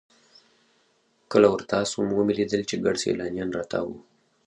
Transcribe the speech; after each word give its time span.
کله 1.31 1.47
ورتاو 1.53 1.85
سوم 1.91 2.07
ومې 2.13 2.33
لېدل 2.39 2.61
چې 2.69 2.75
ګڼ 2.83 2.95
سیلانیان 3.03 3.49
راتاو 3.57 3.85
وو. 3.91 3.99